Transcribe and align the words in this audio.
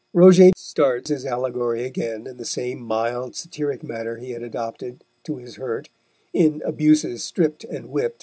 Roget 0.15 0.57
starts 0.57 1.09
his 1.11 1.27
allegory 1.27 1.83
again, 1.85 2.25
in 2.25 2.37
the 2.37 2.43
same 2.43 2.81
mild, 2.81 3.35
satiric 3.35 3.83
manner 3.83 4.15
he 4.15 4.31
had 4.31 4.41
adopted, 4.41 5.03
to 5.23 5.35
his 5.37 5.57
hurt, 5.57 5.89
in 6.33 6.59
Abuses 6.65 7.23
stript 7.23 7.63
and 7.65 7.85
whipt. 7.89 8.19